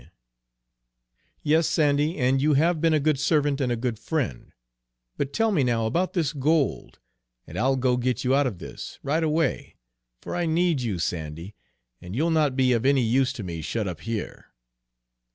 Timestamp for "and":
2.17-2.41, 3.61-3.71, 7.45-7.55, 7.93-8.01, 12.01-12.15